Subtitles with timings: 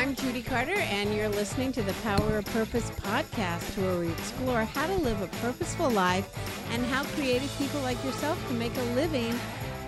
[0.00, 4.64] I'm Judy Carter, and you're listening to the Power of Purpose podcast, where we explore
[4.64, 6.26] how to live a purposeful life
[6.72, 9.38] and how creative people like yourself can make a living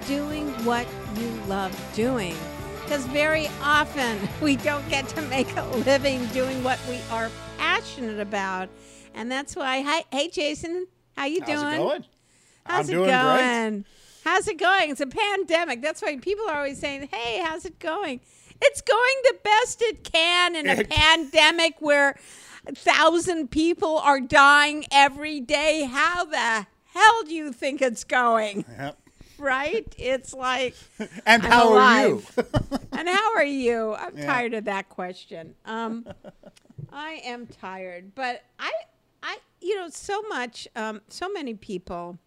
[0.06, 0.86] doing what
[1.16, 2.36] you love doing.
[2.82, 8.20] Because very often we don't get to make a living doing what we are passionate
[8.20, 8.68] about,
[9.14, 9.80] and that's why.
[9.80, 11.56] Hi, hey, Jason, how you doing?
[11.56, 12.04] How's it going?
[12.66, 13.70] How's I'm it doing going?
[13.70, 13.84] great.
[14.24, 14.90] How's it going?
[14.90, 15.80] It's a pandemic.
[15.80, 18.20] That's why people are always saying, "Hey, how's it going?"
[18.64, 22.16] It's going the best it can in a It- pandemic where
[22.66, 25.82] a thousand people are dying every day.
[25.84, 28.64] How the hell do you think it's going?
[28.78, 28.98] Yep.
[29.38, 29.92] Right?
[29.98, 30.74] It's like,
[31.26, 32.22] And I'm how are you?
[32.92, 33.94] and how are you?
[33.94, 34.26] I'm Yeah.
[34.26, 35.56] tired of that question.
[35.64, 36.06] Um,
[36.92, 38.70] I am tired, but I,
[39.22, 42.18] I, you know, so much, um, so many people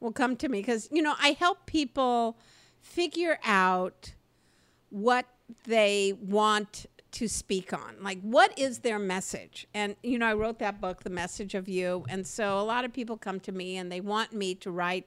[0.00, 2.36] will come to me because you know I help people
[2.82, 4.12] figure out
[4.90, 5.24] what
[5.66, 7.96] they want to speak on.
[8.02, 9.66] Like, what is their message?
[9.72, 12.04] And, you know, I wrote that book, The Message of You.
[12.08, 15.06] And so a lot of people come to me and they want me to write.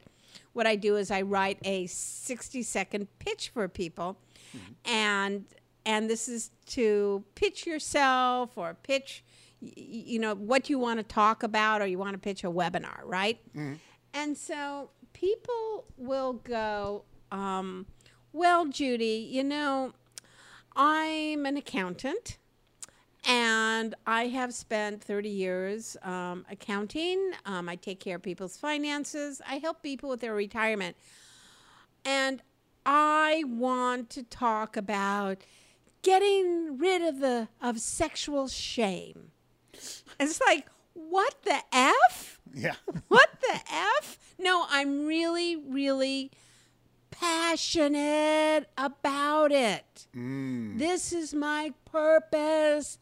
[0.54, 4.18] What I do is I write a 60 second pitch for people.
[4.86, 5.46] And,
[5.86, 9.24] and this is to pitch yourself or pitch,
[9.60, 13.00] you know, what you want to talk about or you want to pitch a webinar,
[13.04, 13.40] right?
[14.14, 17.86] And so people will go, um,
[18.32, 19.94] well, Judy, you know,
[20.78, 22.38] I'm an accountant
[23.28, 27.32] and I have spent 30 years um, accounting.
[27.46, 30.96] Um, I take care of people's finances, I help people with their retirement.
[32.06, 32.42] And
[32.86, 35.40] I want to talk about
[36.04, 39.32] getting rid of the of sexual shame.
[40.20, 42.40] It's like, what the F?
[42.54, 42.76] yeah.
[43.08, 43.60] What the
[44.00, 44.20] F?
[44.40, 46.32] No, I'm really, really
[47.20, 50.08] passionate about it.
[50.16, 50.78] Mm.
[50.78, 52.98] This is my purpose.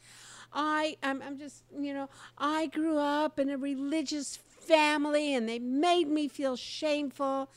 [0.53, 5.59] I, I'm, I'm just, you know, I grew up in a religious family and they
[5.59, 7.49] made me feel shameful.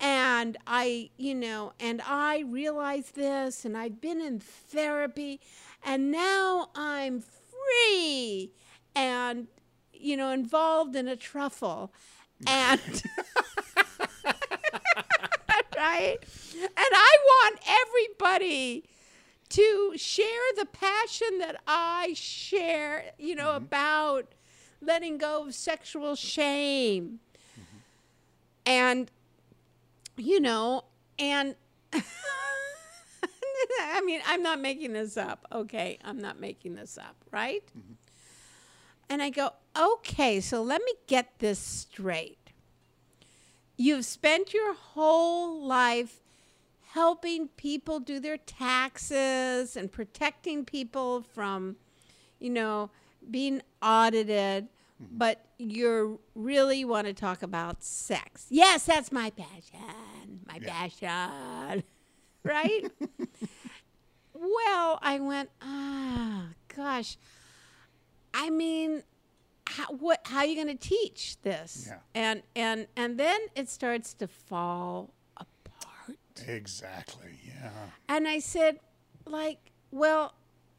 [0.00, 5.40] And I, you know, and I realized this and I've been in therapy
[5.84, 8.50] and now I'm free
[8.96, 9.46] and,
[9.92, 11.92] you know, involved in a truffle.
[12.44, 12.80] And,
[15.82, 16.18] right?
[16.54, 18.84] And I want everybody
[19.50, 20.26] to share
[20.56, 23.64] the passion that I share, you know, mm-hmm.
[23.64, 24.28] about
[24.80, 27.20] letting go of sexual shame.
[28.64, 29.10] And,
[30.16, 30.84] you know,
[31.18, 31.56] and
[33.80, 35.46] I mean, I'm not making this up.
[35.52, 35.98] Okay.
[36.04, 37.64] I'm not making this up, right?
[37.76, 37.94] Mm-hmm.
[39.10, 42.41] And I go, okay, so let me get this straight.
[43.76, 46.20] You've spent your whole life
[46.92, 51.76] helping people do their taxes and protecting people from,
[52.38, 52.90] you know,
[53.30, 54.68] being audited,
[55.00, 58.46] but you really want to talk about sex.
[58.50, 60.40] Yes, that's my passion.
[60.46, 61.82] My passion.
[62.44, 62.90] Right?
[64.34, 67.16] well, I went, ah, gosh.
[68.34, 69.04] I mean,
[69.76, 71.88] how what how are you going to teach this?
[71.88, 71.98] Yeah.
[72.14, 76.18] And and and then it starts to fall apart.
[76.46, 77.38] Exactly.
[77.46, 77.70] Yeah.
[78.08, 78.80] And I said,
[79.26, 80.34] like, well,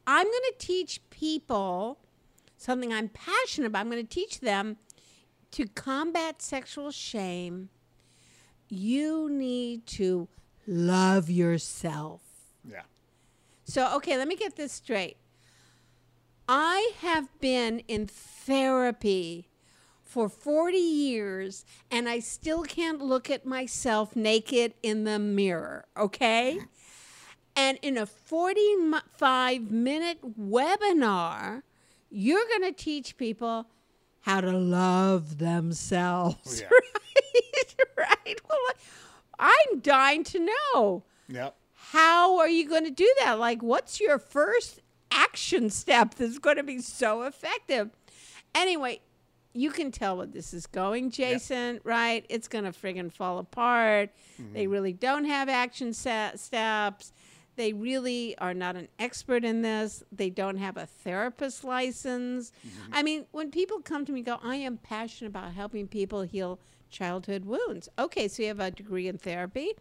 [0.06, 1.98] I'm going to teach people
[2.56, 3.80] something I'm passionate about.
[3.80, 4.76] I'm going to teach them
[5.52, 7.68] to combat sexual shame.
[8.68, 10.28] You need to
[10.66, 12.22] love yourself.
[12.68, 12.82] Yeah.
[13.64, 15.16] So, okay, let me get this straight.
[16.48, 19.48] I have been in therapy
[20.02, 26.56] for 40 years and I still can't look at myself naked in the mirror, okay?
[26.58, 26.66] Mm-hmm.
[27.56, 31.62] And in a 45 minute webinar,
[32.10, 33.66] you're going to teach people
[34.20, 36.60] how to love themselves.
[36.60, 36.66] Yeah.
[36.68, 36.80] Right?
[37.96, 38.40] Right.
[38.48, 38.58] Well,
[39.38, 41.56] I'm dying to know Yep.
[41.74, 43.38] how are you going to do that?
[43.38, 44.80] Like, what's your first
[45.14, 47.90] action step that's going to be so effective?
[48.54, 49.00] Anyway,
[49.52, 52.26] you can tell what this is going, Jason, right?
[52.28, 54.10] It's going to friggin' fall apart.
[54.38, 54.72] They mm-hmm.
[54.72, 57.12] really don't have action se- steps.
[57.56, 60.02] They really are not an expert in this.
[60.10, 62.50] They don't have a therapist license.
[62.66, 62.92] Mm-hmm.
[62.92, 66.22] I mean, when people come to me and go, I am passionate about helping people
[66.22, 66.58] heal
[66.90, 67.88] childhood wounds.
[67.96, 69.74] Okay, so you have a degree in therapy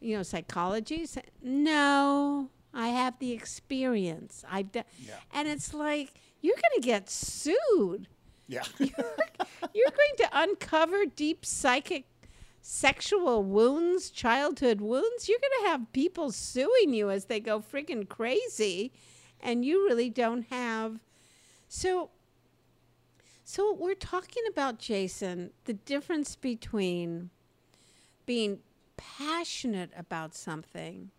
[0.00, 1.06] you know, psychology.
[1.42, 4.44] No, I have the experience.
[4.50, 5.14] I've done, Yeah.
[5.32, 8.06] and it's like you're going to get sued.
[8.48, 8.62] Yeah.
[8.80, 12.06] You're going to uncover deep psychic,
[12.60, 15.28] sexual wounds, childhood wounds.
[15.28, 18.92] You're going to have people suing you as they go freaking crazy,
[19.40, 21.04] and you really don't have.
[21.68, 22.10] So,
[23.44, 27.30] so we're talking about Jason, the difference between
[28.26, 28.58] being
[28.96, 31.10] passionate about something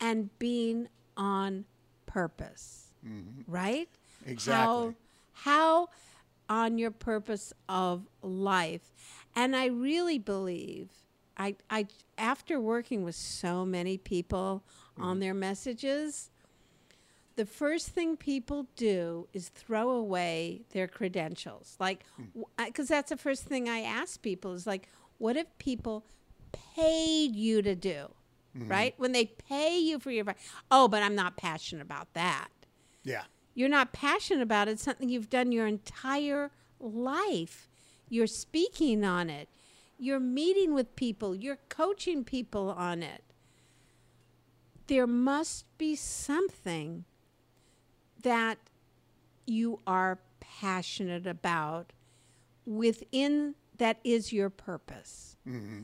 [0.00, 1.64] and being on
[2.06, 3.50] purpose, mm-hmm.
[3.50, 3.88] right?
[4.26, 4.94] Exactly.
[5.32, 5.88] How, how
[6.48, 8.92] on your purpose of life.
[9.36, 10.88] And I really believe
[11.36, 11.86] I I
[12.16, 14.64] after working with so many people
[14.96, 15.20] on mm-hmm.
[15.20, 16.30] their messages,
[17.36, 21.76] the first thing people do is throw away their credentials.
[21.78, 22.42] Like hmm.
[22.72, 26.04] cuz that's the first thing I ask people is like what if people
[26.52, 28.14] paid you to do?
[28.56, 28.68] Mm-hmm.
[28.70, 28.94] Right?
[28.96, 30.24] When they pay you for your
[30.70, 32.48] Oh, but I'm not passionate about that
[33.04, 33.24] Yeah.
[33.54, 36.50] you're not passionate about it, it's something you've done your entire
[36.80, 37.68] life.
[38.08, 39.48] You're speaking on it.
[39.98, 41.34] You're meeting with people.
[41.34, 43.22] You're coaching people on it.
[44.86, 47.04] There must be something
[48.22, 48.58] that
[49.46, 51.92] you are passionate about
[52.64, 55.36] within that is your purpose.
[55.46, 55.82] Mm-hmm.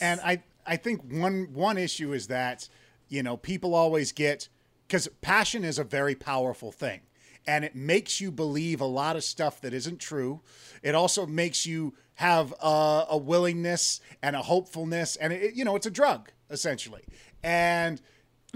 [0.00, 2.68] And I, I think one one issue is that,
[3.08, 4.48] you know, people always get
[4.86, 7.00] because passion is a very powerful thing.
[7.46, 10.40] And it makes you believe a lot of stuff that isn't true.
[10.82, 15.76] It also makes you have a, a willingness and a hopefulness, and it, you know,
[15.76, 17.02] it's a drug essentially.
[17.42, 18.00] And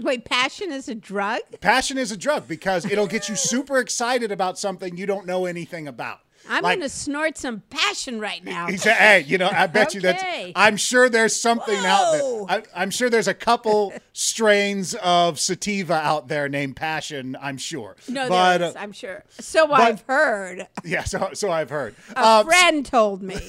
[0.01, 1.41] Wait, passion is a drug?
[1.59, 5.45] passion is a drug because it'll get you super excited about something you don't know
[5.45, 6.21] anything about.
[6.47, 8.67] I'm Like- going to snort some passion right now.
[8.69, 10.23] He said, "Hey, you know, I bet you that's.
[10.55, 12.43] I'm sure there's something out there.
[12.49, 17.37] I, I'm sure there's a couple strains of sativa out there named Passion.
[17.41, 17.95] I'm sure.
[18.07, 19.23] No, but there is, uh, I'm sure.
[19.39, 20.67] So I've heard.
[20.83, 21.95] yeah, so so I've heard.
[22.15, 23.39] A Uh, friend told me.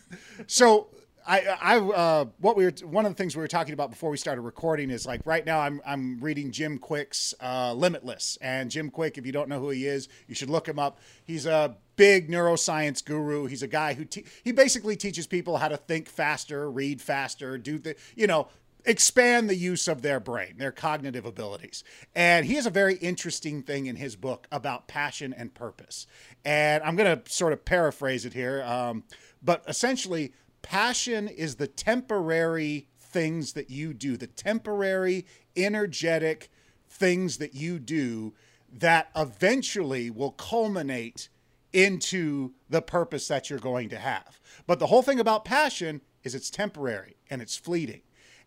[0.46, 0.88] so
[1.26, 4.10] I, I, uh, what we were, one of the things we were talking about before
[4.10, 8.70] we started recording is like right now I'm, I'm reading Jim Kwik's uh, Limitless, and
[8.70, 11.00] Jim Quick, if you don't know who he is, you should look him up.
[11.24, 13.46] He's a big neuroscience guru.
[13.46, 17.58] He's a guy who te- he basically teaches people how to think faster, read faster,
[17.58, 18.48] do the, you know,
[18.84, 21.82] expand the use of their brain, their cognitive abilities.
[22.14, 26.06] And he has a very interesting thing in his book about passion and purpose.
[26.44, 29.02] And I'm going to sort of paraphrase it here, um,
[29.42, 30.32] but essentially,
[30.66, 35.24] passion is the temporary things that you do, the temporary,
[35.56, 36.50] energetic
[36.90, 38.34] things that you do
[38.72, 41.28] that eventually will culminate
[41.72, 44.40] into the purpose that you're going to have.
[44.66, 48.02] But the whole thing about passion is it's temporary and it's fleeting.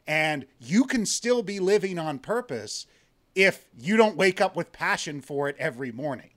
[0.05, 2.85] And you can still be living on purpose
[3.33, 6.31] if you don't wake up with passion for it every morning.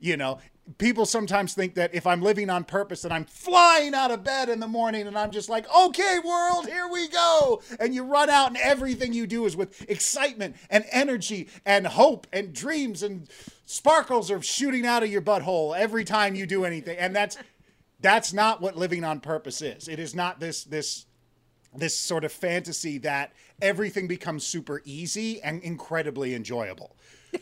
[0.00, 0.38] You know,
[0.76, 4.48] people sometimes think that if I'm living on purpose, that I'm flying out of bed
[4.48, 7.62] in the morning and I'm just like, okay, world, here we go.
[7.80, 12.26] And you run out and everything you do is with excitement and energy and hope
[12.32, 13.28] and dreams and
[13.64, 16.98] sparkles are shooting out of your butthole every time you do anything.
[16.98, 17.38] And that's
[18.00, 19.88] that's not what living on purpose is.
[19.88, 21.06] It is not this this
[21.74, 26.96] this sort of fantasy that everything becomes super easy and incredibly enjoyable.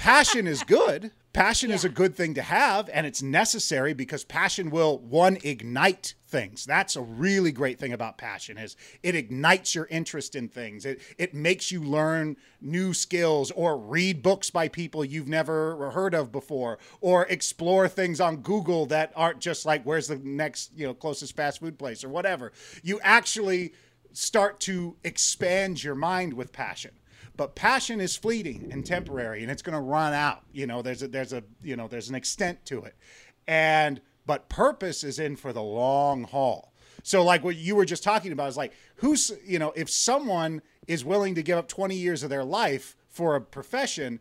[0.00, 1.10] passion is good.
[1.34, 6.14] Passion is a good thing to have and it's necessary because passion will one ignite
[6.26, 6.64] things.
[6.64, 10.86] That's a really great thing about passion is it ignites your interest in things.
[10.86, 16.14] It it makes you learn new skills or read books by people you've never heard
[16.14, 20.86] of before or explore things on Google that aren't just like where's the next, you
[20.86, 22.52] know, closest fast food place or whatever.
[22.82, 23.74] You actually
[24.12, 26.92] start to expand your mind with passion
[27.40, 31.02] but passion is fleeting and temporary and it's going to run out you know there's
[31.02, 32.94] a there's a you know there's an extent to it.
[33.48, 36.74] And but purpose is in for the long haul.
[37.02, 40.60] So like what you were just talking about is like who's you know if someone
[40.86, 44.20] is willing to give up 20 years of their life for a profession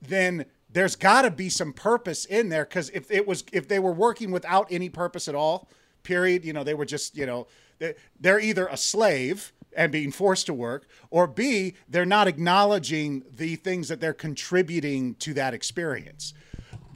[0.00, 3.78] then there's got to be some purpose in there because if it was if they
[3.78, 5.68] were working without any purpose at all
[6.02, 7.46] period you know they were just you know
[7.78, 13.22] they- they're either a slave and being forced to work or b they're not acknowledging
[13.30, 16.34] the things that they're contributing to that experience.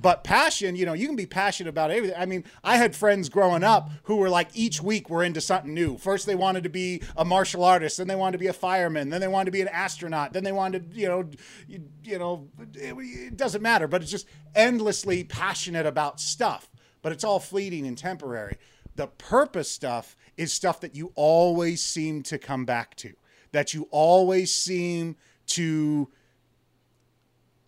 [0.00, 2.16] But passion you know you can be passionate about everything.
[2.18, 5.74] I mean i had friends growing up who were like each week were into something
[5.74, 5.96] new.
[5.98, 9.10] First they wanted to be a martial artist then they wanted to be a fireman
[9.10, 11.28] then they wanted to be an astronaut then they wanted to you know
[11.66, 16.70] you, you know it, it doesn't matter but it's just endlessly passionate about stuff.
[17.00, 18.56] But it's all fleeting and temporary
[18.98, 23.14] the purpose stuff is stuff that you always seem to come back to
[23.52, 26.08] that you always seem to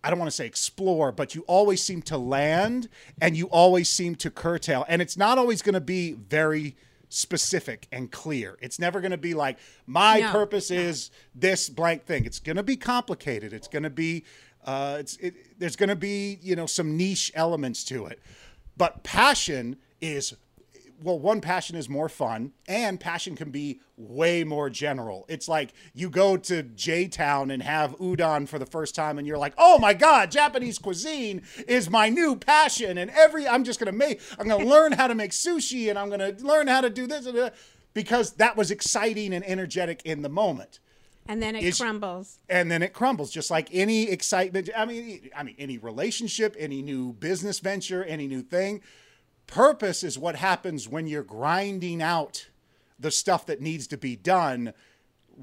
[0.03, 2.89] I don't want to say explore, but you always seem to land
[3.21, 4.83] and you always seem to curtail.
[4.87, 6.75] And it's not always going to be very
[7.07, 8.57] specific and clear.
[8.61, 12.25] It's never going to be like, my No, purpose is this blank thing.
[12.25, 13.53] It's going to be complicated.
[13.53, 14.23] It's going to be
[14.65, 18.19] Uh, it's it, there's going to be you know some niche elements to it,
[18.77, 20.35] but passion is
[21.03, 25.25] well, one passion is more fun, and passion can be way more general.
[25.27, 29.27] It's like you go to J Town and have udon for the first time, and
[29.27, 33.79] you're like, "Oh my God, Japanese cuisine is my new passion!" And every I'm just
[33.79, 36.89] gonna make, I'm gonna learn how to make sushi, and I'm gonna learn how to
[36.89, 37.55] do this, and that,
[37.93, 40.79] because that was exciting and energetic in the moment
[41.27, 42.39] And then it Is- crumbles.
[42.49, 46.81] and then it crumbles just like any excitement i mean i mean any relationship any
[46.81, 48.81] new business venture any new thing
[49.47, 52.49] purpose is what happens when you're grinding out
[52.99, 54.73] the stuff that needs to be done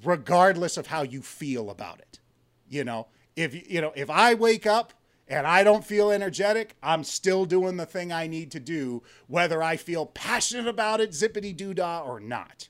[0.05, 2.21] regardless of how you feel about it.
[2.69, 4.93] You know if you know if i wake up
[5.29, 9.63] and i don't feel energetic i'm still doing the thing i need to do whether
[9.63, 12.69] i feel passionate about it zippity doo dah or not.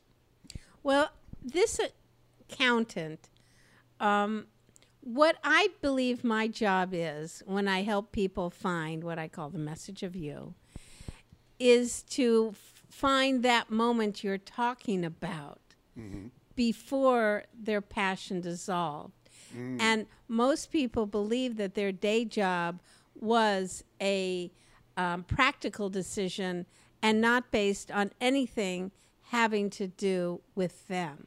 [0.83, 1.11] Well,
[1.43, 1.81] this
[2.51, 3.29] accountant,
[4.01, 4.47] um,
[5.01, 9.59] what I believe my job is when I help people find what I call the
[9.59, 10.55] message of you,
[11.59, 12.55] is to
[12.89, 15.61] find that moment you're talking about
[16.55, 19.13] before their passion dissolved.
[19.81, 22.81] And most people believe that their day job
[23.19, 24.51] was a
[24.97, 26.67] um, practical decision
[27.03, 28.91] and not based on anything
[29.31, 31.27] having to do with them.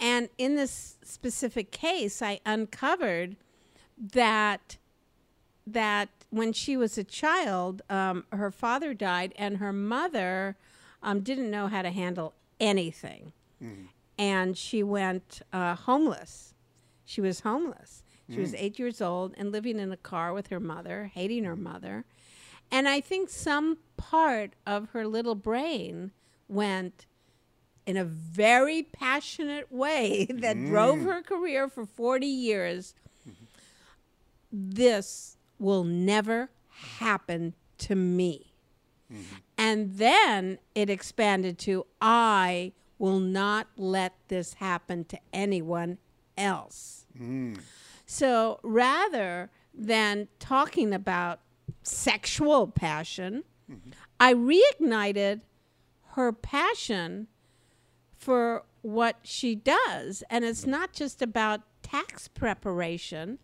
[0.00, 3.36] And in this specific case, I uncovered
[4.12, 4.78] that
[5.66, 10.56] that when she was a child, um, her father died, and her mother
[11.02, 13.32] um, didn't know how to handle anything,
[14.18, 16.54] and she went uh, homeless.
[17.04, 18.02] She was homeless.
[18.30, 21.54] She was eight years old and living in a car with her mother, hating her
[21.56, 22.06] mother.
[22.70, 26.12] And I think some part of her little brain
[26.48, 27.04] went
[27.84, 32.94] in a very passionate way that drove her career for 40 years.
[34.50, 36.50] This will never
[36.98, 38.54] happen to me.
[39.58, 45.98] And then it expanded to I will not let this happen to anyone
[46.38, 47.04] else.
[48.06, 51.40] So rather than talking about
[51.82, 53.44] sexual passion,
[54.18, 55.42] I reignited
[56.14, 57.26] her passion
[58.16, 60.22] for what she does.
[60.30, 63.38] And it's not just about tax preparation,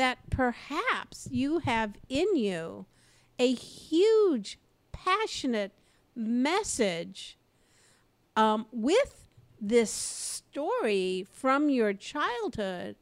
[0.00, 2.86] that perhaps you have in you
[3.38, 4.58] a huge,
[4.92, 5.72] passionate
[6.16, 7.36] message
[8.34, 9.28] um, with
[9.60, 12.96] this story from your childhood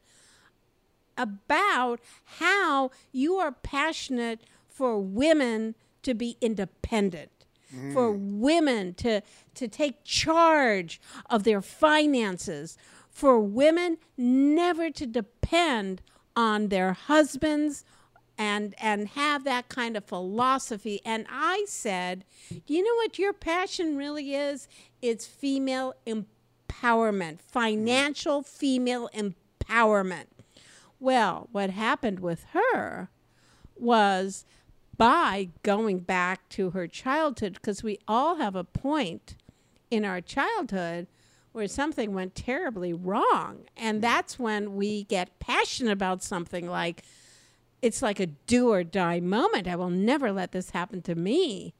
[1.17, 2.01] about
[2.39, 7.31] how you are passionate for women to be independent
[7.93, 9.21] for women to
[9.53, 12.77] to take charge of their finances
[13.09, 16.01] for women never to depend
[16.39, 17.83] on their husbands
[18.37, 21.01] and and have that kind of philosophy.
[21.03, 24.69] And i said do you know what your passion really is?
[25.01, 30.27] It's female empowerment financial female empowerment.
[30.97, 33.09] Well, what happened with her
[33.77, 34.45] was
[34.97, 39.35] by going back to her childhood, because we all have a point
[39.91, 41.07] in our childhood
[41.59, 43.65] where something went terribly wrong.
[43.75, 47.03] And that's when we get passionate about something like,
[47.81, 49.67] it's like a do or die moment.
[49.67, 51.73] I will never let this happen to me.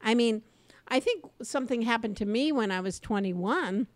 [0.00, 0.42] I mean,
[0.86, 3.88] I think something happened to me when I was 21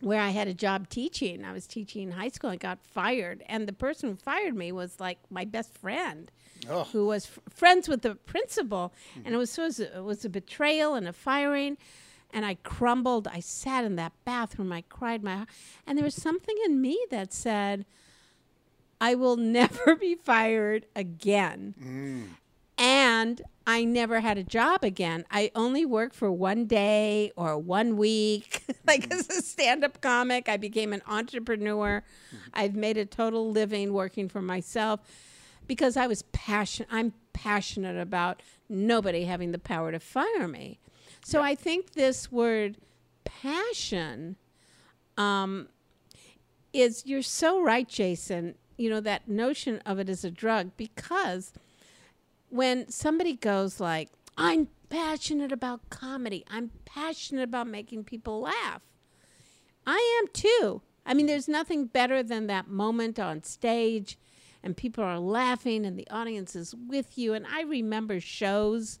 [0.00, 1.44] where I had a job teaching.
[1.44, 2.50] I was teaching in high school.
[2.50, 6.30] I got fired, and the person who fired me was like my best friend,
[6.70, 6.86] Ugh.
[6.92, 8.92] who was f- friends with the principal,
[9.24, 11.76] and it was so it was, it was a betrayal and a firing.
[12.32, 13.26] And I crumbled.
[13.28, 14.72] I sat in that bathroom.
[14.72, 15.48] I cried my, heart.
[15.86, 17.86] and there was something in me that said,
[19.00, 22.28] "I will never be fired again." Mm.
[22.78, 25.26] And I never had a job again.
[25.30, 28.62] I only worked for one day or one week.
[28.86, 29.18] like mm-hmm.
[29.18, 32.02] as a stand up comic, I became an entrepreneur.
[32.28, 32.50] Mm-hmm.
[32.54, 35.00] I've made a total living working for myself
[35.66, 36.88] because I was passionate.
[36.90, 40.78] I'm passionate about nobody having the power to fire me.
[41.28, 42.78] So I think this word
[43.26, 44.36] passion
[45.18, 45.68] um,
[46.72, 48.54] is you're so right, Jason.
[48.78, 51.52] You know, that notion of it as a drug because
[52.48, 54.08] when somebody goes like,
[54.38, 58.80] I'm passionate about comedy, I'm passionate about making people laugh.
[59.86, 60.80] I am too.
[61.04, 64.16] I mean, there's nothing better than that moment on stage
[64.62, 67.34] and people are laughing and the audience is with you.
[67.34, 68.98] And I remember shows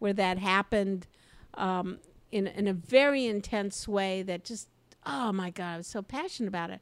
[0.00, 1.06] where that happened
[1.54, 1.98] um,
[2.30, 4.68] in, in a very intense way that just,
[5.06, 6.80] oh my God, I was so passionate about it.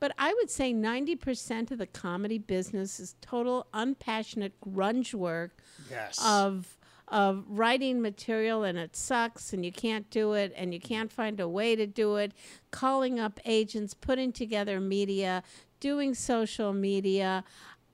[0.00, 5.56] But I would say 90% of the comedy business is total unpassionate grunge work
[5.90, 6.18] Yes.
[6.24, 6.76] of
[7.08, 11.38] of writing material and it sucks and you can't do it and you can't find
[11.38, 12.32] a way to do it,
[12.70, 15.42] calling up agents, putting together media,
[15.80, 17.44] doing social media,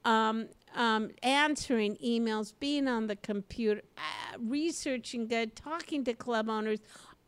[0.05, 6.81] um, um, answering emails, being on the computer, uh, researching good, talking to club owners.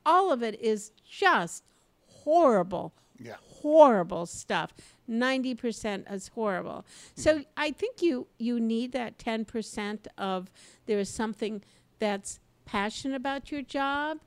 [0.04, 1.64] All of it is just
[2.06, 2.92] horrible
[3.24, 3.36] yeah.
[3.40, 4.72] horrible stuff.
[5.08, 6.84] 90% is horrible.
[7.14, 10.50] So I think you you need that 10% of
[10.86, 11.62] there is something
[11.98, 14.18] that's passionate about your job.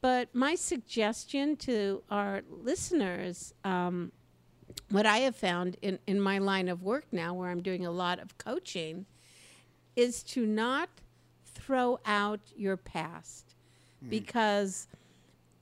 [0.00, 4.12] But my suggestion to our listeners, um,
[4.90, 7.90] what I have found in, in my line of work now, where I'm doing a
[7.90, 9.06] lot of coaching,
[9.96, 10.88] is to not
[11.44, 13.54] throw out your past
[14.00, 14.10] hmm.
[14.10, 14.88] because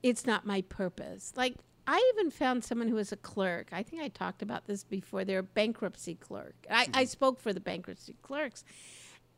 [0.02, 1.33] it's not my purpose.
[1.37, 1.54] Like
[1.87, 3.69] I even found someone who was a clerk.
[3.73, 5.25] I think I talked about this before.
[5.25, 6.54] They're a bankruptcy clerk.
[6.71, 7.04] I, I mm-hmm.
[7.07, 8.64] spoke for the bankruptcy clerks,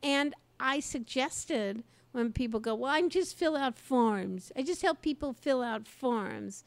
[0.01, 4.51] and I suggested when people go, "Well, I'm just fill out forms.
[4.55, 6.63] I just help people fill out forms."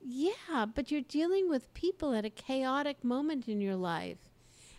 [0.00, 4.18] Yeah, but you're dealing with people at a chaotic moment in your life.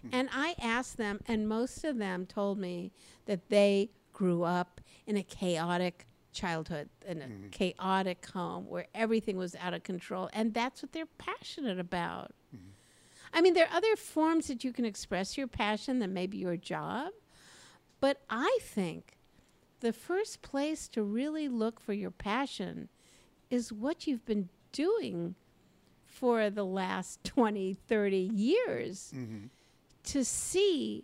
[0.01, 0.09] Hmm.
[0.11, 2.91] And I asked them, and most of them told me
[3.25, 7.49] that they grew up in a chaotic childhood, in a hmm.
[7.49, 10.29] chaotic home where everything was out of control.
[10.33, 12.31] And that's what they're passionate about.
[12.51, 12.69] Hmm.
[13.33, 16.57] I mean, there are other forms that you can express your passion than maybe your
[16.57, 17.11] job.
[17.99, 19.17] But I think
[19.79, 22.89] the first place to really look for your passion
[23.49, 25.33] is what you've been doing
[26.05, 29.45] for the last 20, 30 years mm-hmm.
[30.03, 31.03] to see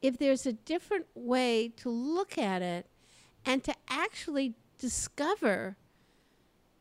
[0.00, 2.86] if there's a different way to look at it
[3.44, 5.76] and to actually discover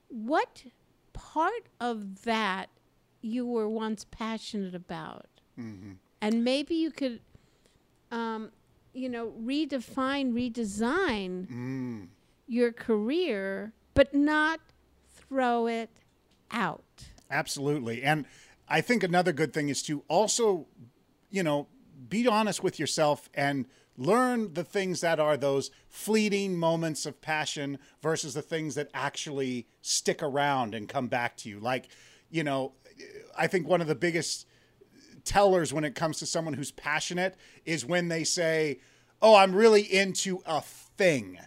[0.10, 0.66] what
[1.14, 2.70] part of that
[3.22, 5.26] you were once passionate about.
[5.60, 5.94] Mm-hmm.
[6.22, 7.20] And maybe you could,
[8.12, 8.52] um,
[8.94, 12.08] you know, redefine, redesign mm.
[12.48, 14.60] your career, but not
[15.10, 15.90] throw it
[16.52, 16.84] out.
[17.30, 18.04] Absolutely.
[18.04, 18.26] And
[18.68, 20.68] I think another good thing is to also,
[21.30, 21.68] you know,
[22.10, 23.66] be honest with yourself and
[23.98, 29.68] learn the things that are those fleeting moments of passion versus the things that actually
[29.82, 31.60] stick around and come back to you.
[31.60, 31.90] Like,
[32.30, 32.74] you know,
[33.38, 34.46] I think one of the biggest
[35.24, 38.80] tellers when it comes to someone who's passionate is when they say,
[39.22, 41.40] "Oh, I'm really into a thing."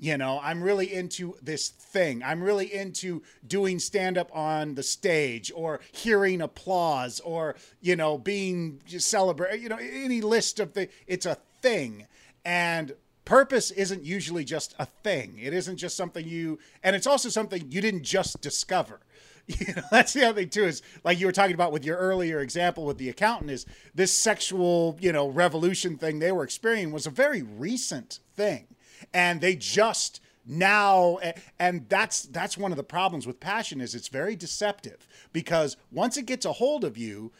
[0.00, 2.22] You know, I'm really into this thing.
[2.22, 8.16] I'm really into doing stand up on the stage or hearing applause or, you know,
[8.16, 12.06] being celebrated, you know, any list of the it's a thing.
[12.44, 15.36] And purpose isn't usually just a thing.
[15.40, 19.00] It isn't just something you and it's also something you didn't just discover.
[19.48, 21.96] You know, that's the other thing too is like you were talking about with your
[21.96, 26.92] earlier example with the accountant is this sexual, you know, revolution thing they were experiencing
[26.92, 28.66] was a very recent thing.
[29.12, 31.18] And they just now
[31.58, 36.16] and that's that's one of the problems with passion is it's very deceptive because once
[36.16, 37.32] it gets a hold of you,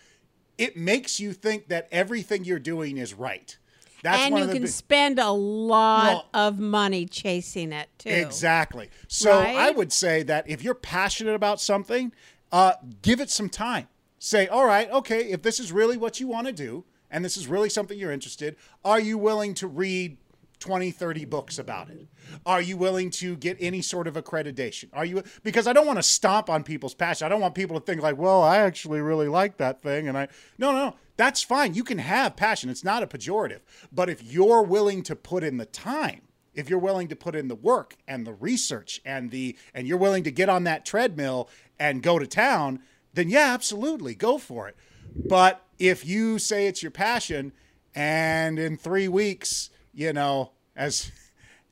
[0.58, 3.56] it makes you think that everything you're doing is right.
[4.02, 8.10] That's and you can bi- spend a lot Well- of money chasing it too.
[8.10, 8.90] Exactly.
[9.08, 12.12] So I would say that if you're passionate about something,
[12.52, 13.88] uh, give it some time.
[14.20, 17.36] Say, all right, okay, if this is really what you want to do and this
[17.36, 20.16] is really something you're interested, are you willing to read
[20.60, 22.06] 20, 30 books about it?
[22.44, 24.88] Are you willing to get any sort of accreditation?
[24.92, 27.26] Are you because I don't want to stomp on people's passion.
[27.26, 30.08] I don't want people to think like, well, I actually really like that thing.
[30.08, 30.96] And I no, no, no.
[31.16, 31.74] That's fine.
[31.74, 32.70] You can have passion.
[32.70, 33.60] It's not a pejorative.
[33.90, 36.22] But if you're willing to put in the time,
[36.54, 39.98] if you're willing to put in the work and the research and the and you're
[39.98, 42.80] willing to get on that treadmill and go to town,
[43.14, 44.76] then yeah, absolutely, go for it.
[45.14, 47.52] But if you say it's your passion
[47.94, 51.10] and in 3 weeks, you know, as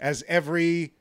[0.01, 0.93] as every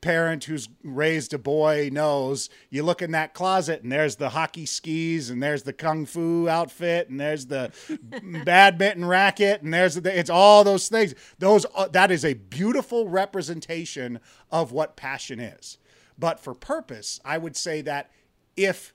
[0.00, 4.64] parent who's raised a boy knows, you look in that closet and there's the hockey
[4.64, 7.70] skis and there's the kung fu outfit and there's the
[8.46, 11.14] badminton racket and there's the, it's all those things.
[11.38, 14.18] Those uh, that is a beautiful representation
[14.50, 15.76] of what passion is.
[16.18, 18.10] But for purpose, I would say that
[18.56, 18.94] if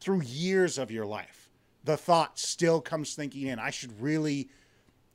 [0.00, 1.50] through years of your life
[1.84, 4.48] the thought still comes thinking in, I should really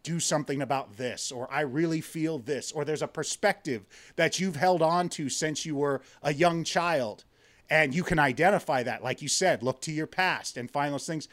[0.08, 4.56] do something about this, or I really feel this, or there's a perspective that you've
[4.56, 7.26] held on to since you were a young child,
[7.70, 9.04] and you can identify that.
[9.04, 11.28] Like you said, look to your past and find those things.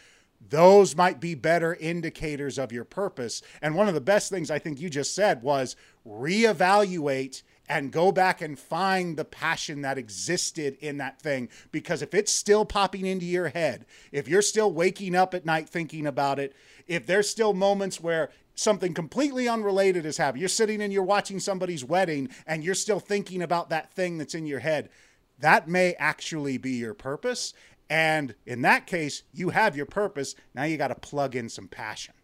[0.51, 3.43] Those might be better indicators of your purpose.
[3.63, 8.11] And one of the best things I think you just said was reevaluate and go
[8.13, 11.49] back and find the passion that existed in that thing.
[11.71, 15.69] Because if it's still popping into your head, if you're still waking up at night
[15.69, 16.55] thinking about it,
[16.87, 21.41] if there's still moments where something completely unrelated is happening, you're sitting and you're watching
[21.41, 24.89] somebody's wedding and you're still thinking about that thing that's in your head,
[25.39, 27.53] that may actually be your purpose.
[27.91, 30.35] And in that case, you have your purpose.
[30.55, 32.15] Now you got to plug in some passion.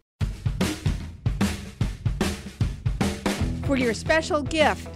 [3.65, 4.89] For your special gift,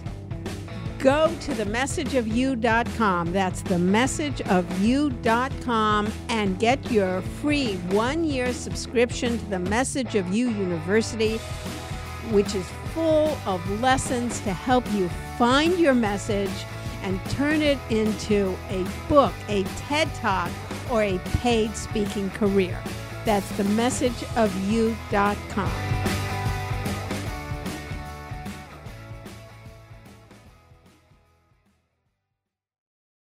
[1.06, 3.32] go to themessageofyou.com.
[3.32, 11.36] That's themessageofyou.com and get your free one year subscription to the Message of You University,
[12.32, 16.50] which is full of lessons to help you find your message
[17.04, 20.50] and turn it into a book, a TED Talk,
[20.90, 22.82] or a paid speaking career.
[23.24, 26.15] That's themessageofyou.com.